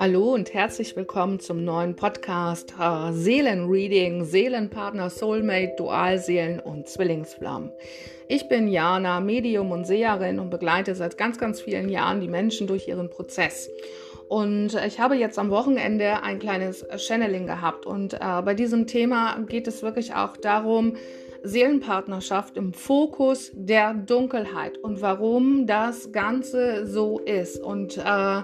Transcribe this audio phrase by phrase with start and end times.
[0.00, 7.70] Hallo und herzlich willkommen zum neuen Podcast äh, Seelenreading, Seelenpartner, Soulmate, Dualseelen und Zwillingsflammen.
[8.28, 12.66] Ich bin Jana, Medium und Seherin und begleite seit ganz, ganz vielen Jahren die Menschen
[12.66, 13.70] durch ihren Prozess.
[14.28, 19.38] Und ich habe jetzt am Wochenende ein kleines Channeling gehabt und äh, bei diesem Thema
[19.48, 20.96] geht es wirklich auch darum,
[21.42, 27.62] Seelenpartnerschaft im Fokus der Dunkelheit und warum das Ganze so ist.
[27.62, 28.42] Und äh,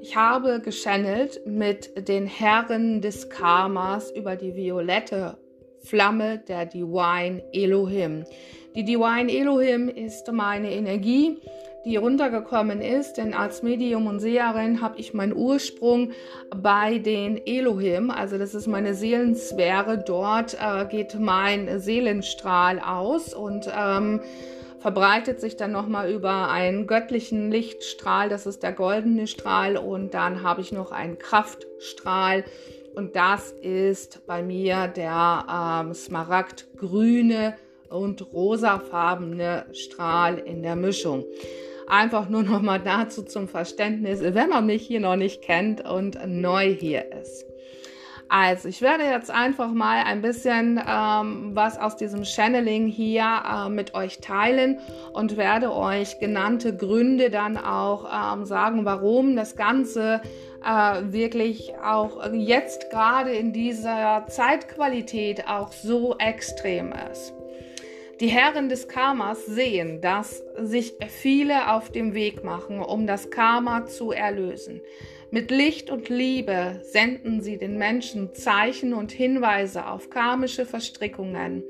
[0.00, 5.38] ich habe geschannelt mit den Herren des Karmas über die violette
[5.80, 8.24] Flamme der Divine Elohim.
[8.74, 11.38] Die Divine Elohim ist meine Energie,
[11.84, 16.12] die runtergekommen ist, denn als Medium und Seherin habe ich meinen Ursprung
[16.54, 19.98] bei den Elohim, also das ist meine Seelensphäre.
[19.98, 24.20] Dort äh, geht mein Seelenstrahl aus und ähm,
[24.80, 30.42] verbreitet sich dann nochmal über einen göttlichen Lichtstrahl, das ist der goldene Strahl und dann
[30.42, 32.44] habe ich noch einen Kraftstrahl.
[32.94, 35.46] Und das ist bei mir der
[35.84, 37.54] ähm, smaragdgrüne
[37.90, 41.24] und rosafarbene Strahl in der Mischung.
[41.86, 46.74] Einfach nur nochmal dazu zum Verständnis, wenn man mich hier noch nicht kennt und neu
[46.74, 47.48] hier ist.
[48.30, 53.70] Also, ich werde jetzt einfach mal ein bisschen ähm, was aus diesem Channeling hier äh,
[53.70, 54.80] mit euch teilen
[55.14, 60.20] und werde euch genannte Gründe dann auch ähm, sagen, warum das Ganze
[60.62, 67.37] äh, wirklich auch jetzt gerade in dieser Zeitqualität auch so extrem ist.
[68.20, 73.86] Die Herren des Karmas sehen, dass sich viele auf dem Weg machen, um das Karma
[73.86, 74.80] zu erlösen.
[75.30, 81.62] Mit Licht und Liebe senden sie den Menschen Zeichen und Hinweise auf karmische Verstrickungen.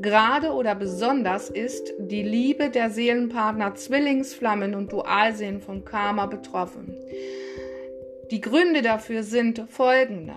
[0.00, 6.96] Gerade oder besonders ist die Liebe der Seelenpartner Zwillingsflammen und Dualseen vom Karma betroffen.
[8.30, 10.34] Die Gründe dafür sind folgende.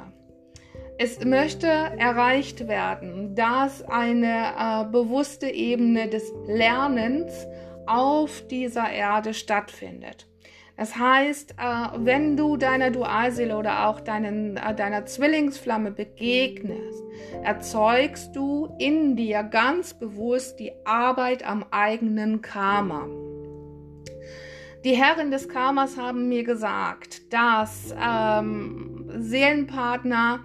[1.00, 7.46] Es möchte erreicht werden, dass eine äh, bewusste Ebene des Lernens
[7.86, 10.28] auf dieser Erde stattfindet.
[10.76, 17.04] Das heißt, äh, wenn du deiner Dualseele oder auch deinen, äh, deiner Zwillingsflamme begegnest,
[17.44, 23.08] erzeugst du in dir ganz bewusst die Arbeit am eigenen Karma.
[24.84, 30.42] Die Herren des Karmas haben mir gesagt, dass ähm, Seelenpartner,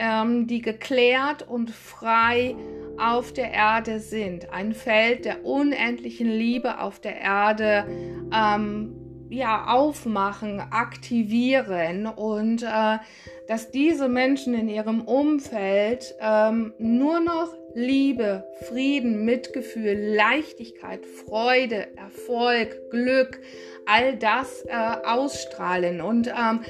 [0.00, 2.56] ähm, die geklärt und frei
[2.98, 7.86] auf der Erde sind, ein Feld der unendlichen Liebe auf der Erde
[8.32, 8.96] ähm,
[9.28, 12.98] ja, aufmachen, aktivieren und äh,
[13.46, 22.90] dass diese Menschen in ihrem Umfeld ähm, nur noch Liebe, Frieden, Mitgefühl, Leichtigkeit, Freude, Erfolg,
[22.90, 23.40] Glück,
[23.86, 24.74] all das äh,
[25.06, 26.00] ausstrahlen.
[26.00, 26.60] Und ähm,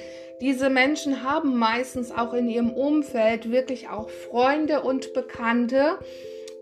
[0.40, 5.98] diese Menschen haben meistens auch in ihrem Umfeld wirklich auch Freunde und Bekannte,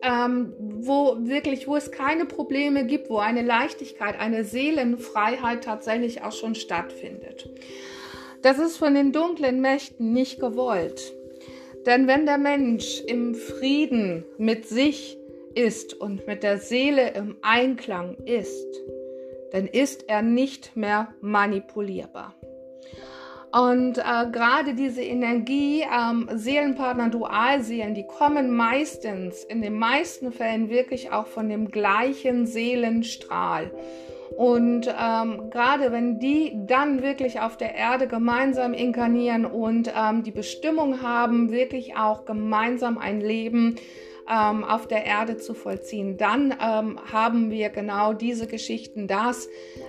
[0.03, 6.33] ähm, wo wirklich, wo es keine Probleme gibt, wo eine Leichtigkeit, eine Seelenfreiheit tatsächlich auch
[6.33, 7.49] schon stattfindet.
[8.43, 11.13] Das ist von den dunklen Mächten nicht gewollt.
[11.87, 15.19] Denn wenn der Mensch im Frieden mit sich
[15.55, 18.67] ist und mit der Seele im Einklang ist,
[19.53, 22.38] dann ist er nicht mehr manipulierbar.
[23.53, 30.69] Und äh, gerade diese Energie, ähm, Seelenpartner, Dualseelen, die kommen meistens, in den meisten Fällen
[30.69, 33.71] wirklich auch von dem gleichen Seelenstrahl.
[34.37, 40.31] Und ähm, gerade wenn die dann wirklich auf der Erde gemeinsam inkarnieren und ähm, die
[40.31, 43.77] Bestimmung haben, wirklich auch gemeinsam ein Leben
[44.29, 49.49] ähm, auf der Erde zu vollziehen, dann ähm, haben wir genau diese Geschichten, dass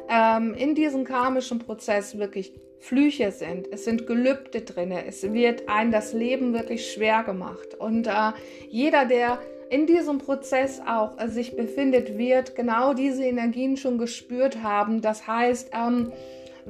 [0.09, 5.91] ähm, in diesem karmischen Prozess wirklich Flüche sind, es sind Gelübde drin, es wird einem
[5.91, 7.75] das Leben wirklich schwer gemacht.
[7.77, 8.31] Und äh,
[8.69, 14.63] jeder, der in diesem Prozess auch äh, sich befindet, wird genau diese Energien schon gespürt
[14.63, 15.01] haben.
[15.01, 16.11] Das heißt, ähm,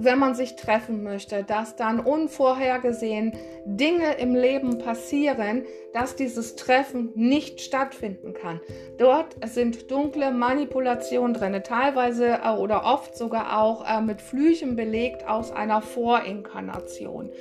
[0.01, 3.33] wenn man sich treffen möchte, dass dann unvorhergesehen
[3.65, 5.63] Dinge im Leben passieren,
[5.93, 8.61] dass dieses Treffen nicht stattfinden kann.
[8.97, 15.27] Dort sind dunkle Manipulationen drin, teilweise äh, oder oft sogar auch äh, mit Flüchen belegt
[15.27, 17.31] aus einer Vorinkarnation.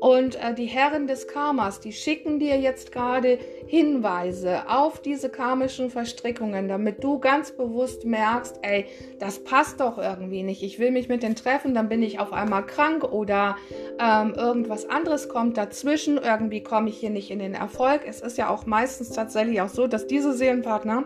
[0.00, 5.90] Und äh, die Herren des Karmas, die schicken dir jetzt gerade Hinweise auf diese karmischen
[5.90, 8.86] Verstrickungen, damit du ganz bewusst merkst, ey,
[9.18, 10.62] das passt doch irgendwie nicht.
[10.62, 13.56] Ich will mich mit denen treffen, dann bin ich auf einmal krank oder
[13.98, 16.18] ähm, irgendwas anderes kommt dazwischen.
[16.18, 18.02] Irgendwie komme ich hier nicht in den Erfolg.
[18.06, 21.04] Es ist ja auch meistens tatsächlich auch so, dass diese Seelenpartner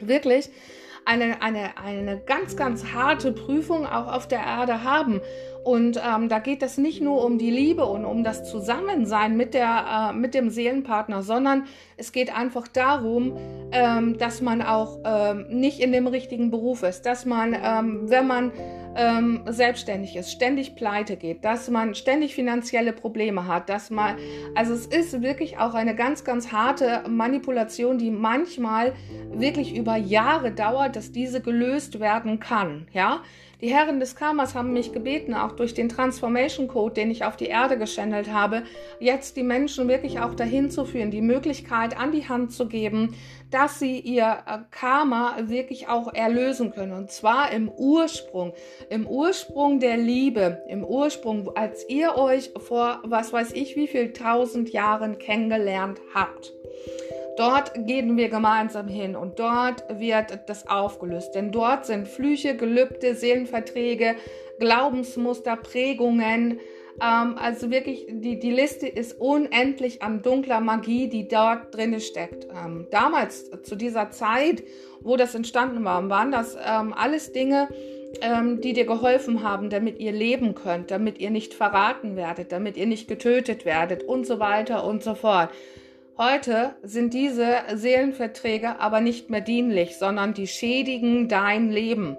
[0.00, 0.50] wirklich
[1.08, 5.22] eine, eine, eine ganz, ganz harte Prüfung auch auf der Erde haben.
[5.68, 9.52] Und ähm, da geht es nicht nur um die Liebe und um das Zusammensein mit,
[9.52, 11.64] der, äh, mit dem Seelenpartner, sondern
[11.98, 13.36] es geht einfach darum,
[13.70, 18.26] ähm, dass man auch ähm, nicht in dem richtigen Beruf ist, dass man, ähm, wenn
[18.26, 18.50] man
[18.96, 24.16] ähm, selbstständig ist, ständig pleite geht, dass man ständig finanzielle Probleme hat, dass man,
[24.54, 28.94] also es ist wirklich auch eine ganz, ganz harte Manipulation, die manchmal
[29.30, 33.20] wirklich über Jahre dauert, dass diese gelöst werden kann, ja.
[33.60, 37.36] Die Herren des Karmas haben mich gebeten, auch durch den Transformation Code, den ich auf
[37.36, 38.62] die Erde geschändelt habe,
[39.00, 43.16] jetzt die Menschen wirklich auch dahin zu führen, die Möglichkeit an die Hand zu geben,
[43.50, 46.92] dass sie ihr äh, Karma wirklich auch erlösen können.
[46.92, 48.52] Und zwar im Ursprung,
[48.90, 54.12] im Ursprung der Liebe, im Ursprung, als ihr euch vor, was weiß ich, wie viel
[54.12, 56.52] tausend Jahren kennengelernt habt.
[57.38, 61.36] Dort gehen wir gemeinsam hin und dort wird das aufgelöst.
[61.36, 64.16] Denn dort sind Flüche, Gelübde, Seelenverträge,
[64.58, 66.58] Glaubensmuster, Prägungen.
[67.00, 72.48] Ähm, also wirklich, die, die Liste ist unendlich an dunkler Magie, die dort drin steckt.
[72.52, 74.64] Ähm, damals, zu dieser Zeit,
[75.00, 77.68] wo das entstanden war, waren das ähm, alles Dinge,
[78.20, 82.76] ähm, die dir geholfen haben, damit ihr leben könnt, damit ihr nicht verraten werdet, damit
[82.76, 85.50] ihr nicht getötet werdet und so weiter und so fort.
[86.20, 92.16] Heute sind diese Seelenverträge aber nicht mehr dienlich, sondern die schädigen dein Leben.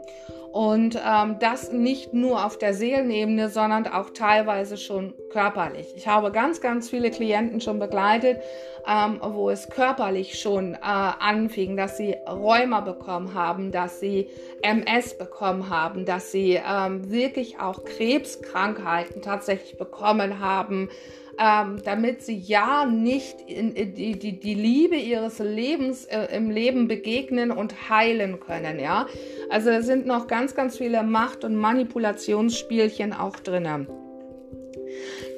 [0.54, 5.88] Und ähm, das nicht nur auf der Seelenebene, sondern auch teilweise schon körperlich.
[5.98, 8.42] Ich habe ganz, ganz viele Klienten schon begleitet,
[8.88, 14.30] ähm, wo es körperlich schon äh, anfing, dass sie Rheuma bekommen haben, dass sie
[14.62, 20.90] MS bekommen haben, dass sie ähm, wirklich auch Krebskrankheiten tatsächlich bekommen haben
[21.40, 26.52] ähm, damit sie ja nicht in, in die, die, die Liebe ihres Lebens äh, im
[26.52, 28.78] Leben begegnen und heilen können.
[28.80, 29.08] Ja,
[29.50, 33.88] also da sind noch ganz, ganz viele Macht- und Manipulationsspielchen auch drinnen.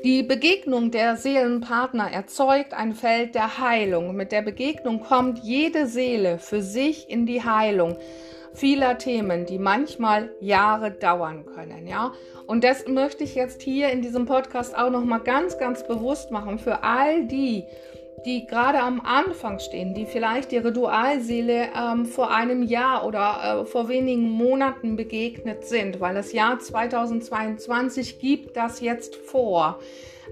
[0.04, 4.16] Die Begegnung der Seelenpartner erzeugt ein Feld der Heilung.
[4.16, 7.96] Mit der Begegnung kommt jede Seele für sich in die Heilung
[8.54, 12.14] vieler Themen, die manchmal Jahre dauern können, ja.
[12.48, 16.32] Und das möchte ich jetzt hier in diesem Podcast auch noch mal ganz, ganz bewusst
[16.32, 17.64] machen für all die,
[18.26, 23.66] die gerade am Anfang stehen, die vielleicht ihre Dualseele ähm, vor einem Jahr oder äh,
[23.66, 29.80] vor wenigen Monaten begegnet sind, weil das Jahr 2022 gibt das jetzt vor.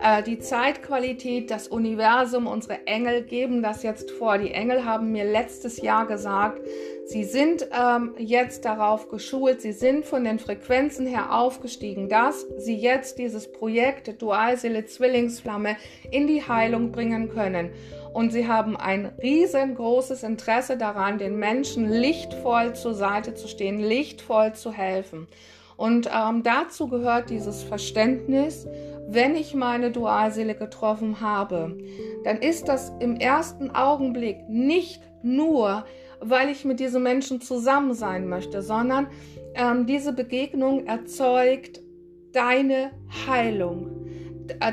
[0.02, 4.38] Äh, die Zeitqualität, das Universum, unsere Engel geben das jetzt vor.
[4.38, 6.62] Die Engel haben mir letztes Jahr gesagt,
[7.06, 12.76] sie sind ähm, jetzt darauf geschult, sie sind von den Frequenzen her aufgestiegen, dass sie
[12.76, 15.76] jetzt dieses Projekt Dualseele Zwillingsflamme
[16.12, 17.72] in die Heilung bringen können.
[18.14, 24.54] Und sie haben ein riesengroßes Interesse daran, den Menschen lichtvoll zur Seite zu stehen, lichtvoll
[24.54, 25.28] zu helfen.
[25.80, 28.68] Und ähm, dazu gehört dieses Verständnis,
[29.08, 31.78] wenn ich meine Dualseele getroffen habe,
[32.26, 35.86] dann ist das im ersten Augenblick nicht nur,
[36.20, 39.08] weil ich mit diesen Menschen zusammen sein möchte, sondern
[39.56, 41.80] ähm, diese Begegnung erzeugt
[42.34, 42.92] deine
[43.26, 44.06] Heilung,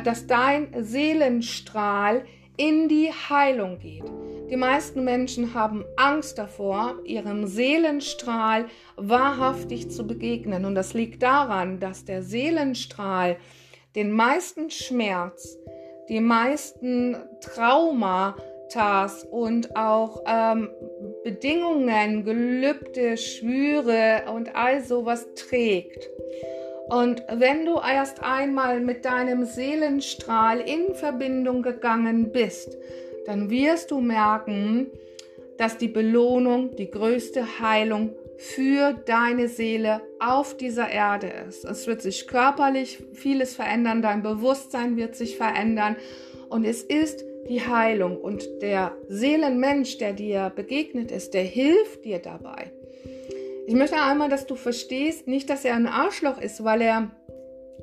[0.03, 2.25] dass dein Seelenstrahl
[2.57, 4.11] in die Heilung geht.
[4.51, 8.67] Die meisten Menschen haben Angst davor, ihrem Seelenstrahl
[8.97, 10.65] wahrhaftig zu begegnen.
[10.65, 13.39] Und das liegt daran, dass der Seelenstrahl
[13.97, 15.59] den meisten Schmerz,
[16.09, 20.69] die meisten Traumata und auch ähm,
[21.25, 26.09] Bedingungen, Gelübde, Schwüre und all sowas trägt.
[26.89, 32.77] Und wenn du erst einmal mit deinem Seelenstrahl in Verbindung gegangen bist,
[33.27, 34.89] dann wirst du merken,
[35.59, 41.65] dass die Belohnung die größte Heilung für deine Seele auf dieser Erde ist.
[41.65, 45.97] Es wird sich körperlich vieles verändern, dein Bewusstsein wird sich verändern
[46.51, 52.19] und es ist die Heilung und der Seelenmensch, der dir begegnet ist, der hilft dir
[52.19, 52.73] dabei.
[53.67, 57.11] Ich möchte einmal, dass du verstehst, nicht, dass er ein Arschloch ist, weil er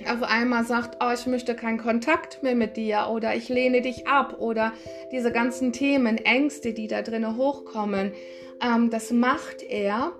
[0.09, 4.07] auf einmal sagt, oh, ich möchte keinen Kontakt mehr mit dir oder ich lehne dich
[4.07, 4.73] ab oder
[5.11, 8.13] diese ganzen Themen, Ängste, die da drinnen hochkommen,
[8.61, 10.13] ähm, das macht er,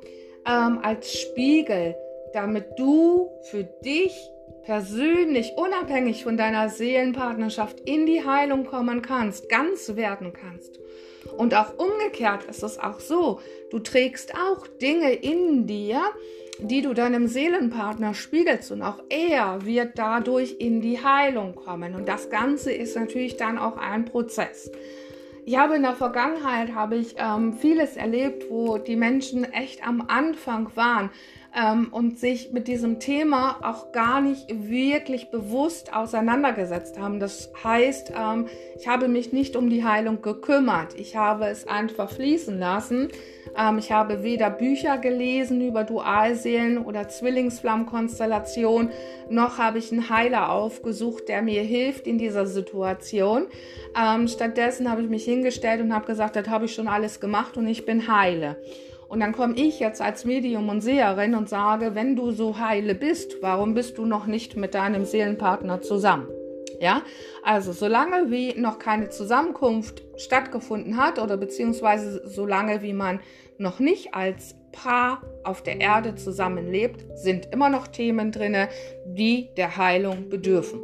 [0.46, 1.96] ähm, als Spiegel,
[2.34, 4.30] damit du für dich
[4.64, 10.80] persönlich, unabhängig von deiner Seelenpartnerschaft, in die Heilung kommen kannst, ganz werden kannst.
[11.38, 13.40] Und auch umgekehrt ist es auch so,
[13.72, 16.02] du trägst auch Dinge in dir,
[16.60, 21.96] die du deinem Seelenpartner spiegelst und auch er wird dadurch in die Heilung kommen.
[21.96, 24.72] Und das Ganze ist natürlich dann auch ein Prozess.
[25.46, 30.06] ich habe in der Vergangenheit habe ich ähm, vieles erlebt, wo die Menschen echt am
[30.08, 31.10] Anfang waren
[31.56, 37.20] ähm, und sich mit diesem Thema auch gar nicht wirklich bewusst auseinandergesetzt haben.
[37.20, 40.96] Das heißt, ähm, ich habe mich nicht um die Heilung gekümmert.
[40.96, 43.10] Ich habe es einfach fließen lassen.
[43.58, 48.90] Ähm, ich habe weder Bücher gelesen über Dualseelen oder Zwillingsflammenkonstellation,
[49.30, 53.46] noch habe ich einen Heiler aufgesucht, der mir hilft in dieser Situation.
[53.96, 57.58] Ähm, stattdessen habe ich mich hingestellt und habe gesagt, das habe ich schon alles gemacht
[57.58, 58.58] und ich bin heile.
[59.14, 62.96] Und dann komme ich jetzt als Medium und Seherin und sage, wenn du so heile
[62.96, 66.28] bist, warum bist du noch nicht mit deinem Seelenpartner zusammen?
[66.80, 67.04] Ja,
[67.44, 73.20] also solange wie noch keine Zusammenkunft stattgefunden hat oder beziehungsweise solange wie man
[73.60, 78.68] noch nicht als Paar auf der Erde zusammenlebt, sind immer noch Themen drin,
[79.06, 80.82] die der Heilung bedürfen.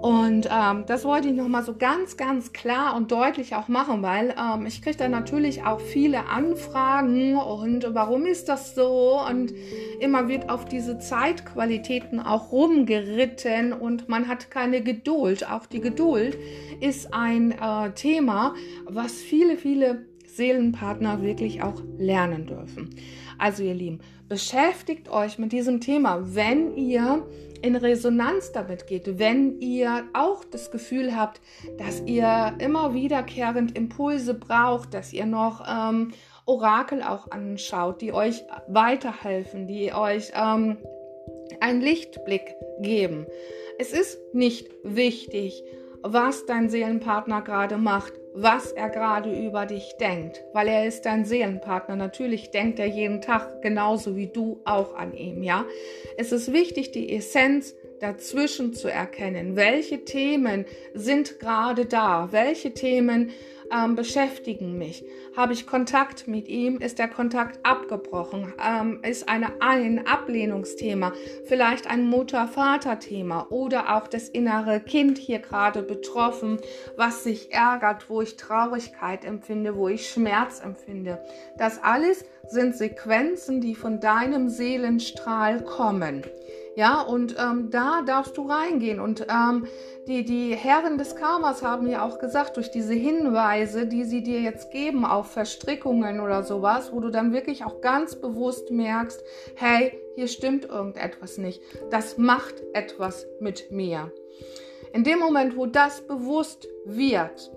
[0.00, 4.32] Und ähm, das wollte ich nochmal so ganz, ganz klar und deutlich auch machen, weil
[4.38, 9.20] ähm, ich kriege da natürlich auch viele Anfragen und warum ist das so?
[9.28, 9.52] Und
[9.98, 15.50] immer wird auf diese Zeitqualitäten auch rumgeritten und man hat keine Geduld.
[15.50, 16.38] Auch die Geduld
[16.80, 22.94] ist ein äh, Thema, was viele, viele Seelenpartner wirklich auch lernen dürfen.
[23.38, 27.26] Also ihr Lieben, beschäftigt euch mit diesem Thema, wenn ihr
[27.62, 31.40] in Resonanz damit geht, wenn ihr auch das Gefühl habt,
[31.78, 36.12] dass ihr immer wiederkehrend Impulse braucht, dass ihr noch ähm,
[36.46, 40.78] Orakel auch anschaut, die euch weiterhelfen, die euch ähm,
[41.60, 43.26] einen Lichtblick geben.
[43.78, 45.62] Es ist nicht wichtig,
[46.02, 51.24] was dein Seelenpartner gerade macht, was er gerade über dich denkt, weil er ist dein
[51.24, 51.96] Seelenpartner.
[51.96, 55.64] Natürlich denkt er jeden Tag genauso wie du auch an ihm, ja?
[56.16, 59.56] Es ist wichtig, die Essenz dazwischen zu erkennen.
[59.56, 62.28] Welche Themen sind gerade da?
[62.30, 63.30] Welche Themen
[63.72, 65.04] ähm, beschäftigen mich?
[65.36, 66.78] Habe ich Kontakt mit ihm?
[66.78, 68.52] Ist der Kontakt abgebrochen?
[68.64, 71.12] Ähm, ist eine, ein Ablehnungsthema?
[71.44, 76.58] Vielleicht ein Mutter-Vater-Thema oder auch das innere Kind hier gerade betroffen,
[76.96, 81.22] was sich ärgert, wo ich Traurigkeit empfinde, wo ich Schmerz empfinde.
[81.56, 86.22] Das alles sind Sequenzen, die von deinem Seelenstrahl kommen.
[86.74, 89.00] Ja, und ähm, da darfst du reingehen.
[89.00, 89.66] Und ähm,
[90.06, 94.40] die, die Herren des Karmas haben ja auch gesagt, durch diese Hinweise, die sie dir
[94.40, 99.22] jetzt geben auf Verstrickungen oder sowas, wo du dann wirklich auch ganz bewusst merkst,
[99.56, 101.60] hey, hier stimmt irgendetwas nicht.
[101.90, 104.12] Das macht etwas mit mir.
[104.92, 107.50] In dem Moment, wo das bewusst wird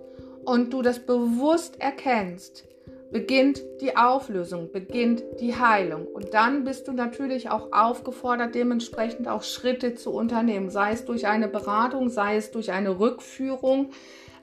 [0.44, 2.65] und du das bewusst erkennst,
[3.12, 6.08] beginnt die Auflösung, beginnt die Heilung.
[6.08, 11.27] Und dann bist du natürlich auch aufgefordert, dementsprechend auch Schritte zu unternehmen, sei es durch
[11.27, 13.91] eine Beratung, sei es durch eine Rückführung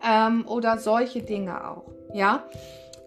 [0.07, 1.85] ähm, oder solche Dinge auch.
[2.13, 2.45] Ja.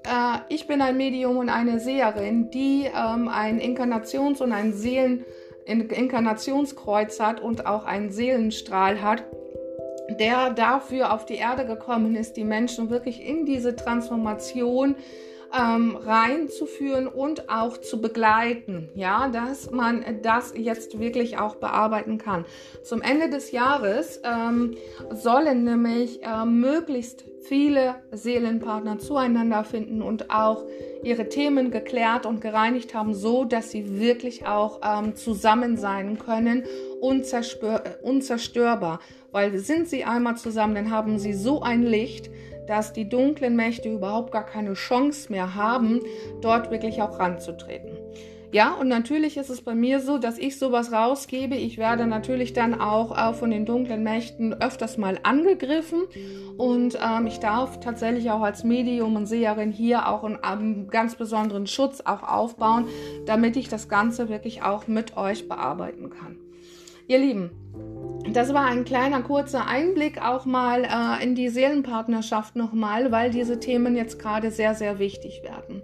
[0.03, 5.25] Äh, ich bin ein Medium und eine Seherin, die ähm, ein Inkarnations- und ein Seelen
[5.65, 9.24] Inkarnationskreuz hat und auch einen Seelenstrahl hat
[10.20, 14.96] der dafür auf die Erde gekommen ist, die Menschen wirklich in diese Transformation
[15.53, 22.46] ähm, reinzuführen und auch zu begleiten, ja, dass man das jetzt wirklich auch bearbeiten kann.
[22.84, 24.75] Zum Ende des Jahres ähm,
[25.12, 30.63] sollen nämlich äh, möglichst viele Seelenpartner zueinander finden und auch
[31.03, 36.63] ihre Themen geklärt und gereinigt haben, so dass sie wirklich auch ähm, zusammen sein können,
[37.01, 39.00] unzerstörbar.
[39.31, 42.29] Weil sind sie einmal zusammen, dann haben sie so ein Licht,
[42.68, 46.01] dass die dunklen Mächte überhaupt gar keine Chance mehr haben,
[46.41, 47.98] dort wirklich auch ranzutreten.
[48.53, 51.56] Ja, und natürlich ist es bei mir so, dass ich sowas rausgebe.
[51.56, 56.01] Ich werde natürlich dann auch äh, von den dunklen Mächten öfters mal angegriffen.
[56.58, 61.15] Und ähm, ich darf tatsächlich auch als Medium und Seherin hier auch einen, einen ganz
[61.15, 62.88] besonderen Schutz auch aufbauen,
[63.25, 66.36] damit ich das Ganze wirklich auch mit euch bearbeiten kann.
[67.08, 67.51] Ihr Lieben,
[68.29, 73.59] das war ein kleiner kurzer Einblick auch mal äh, in die Seelenpartnerschaft nochmal, weil diese
[73.59, 75.81] Themen jetzt gerade sehr, sehr wichtig werden.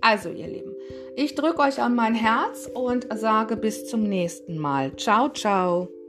[0.00, 0.74] Also, ihr Lieben,
[1.14, 4.96] ich drücke euch an mein Herz und sage bis zum nächsten Mal.
[4.96, 5.99] Ciao, ciao.